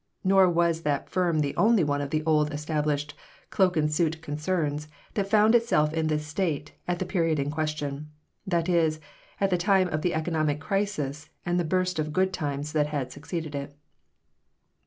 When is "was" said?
0.49-0.81